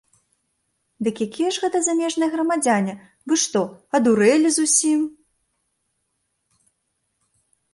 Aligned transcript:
Дык 1.07 1.15
якія 1.25 1.49
ж 1.57 1.63
гэта 1.65 1.81
замежныя 1.87 2.29
грамадзяне, 2.35 2.93
вы 3.33 3.37
што, 3.41 3.63
адурэлі 3.99 4.53
зусім?! 4.57 5.05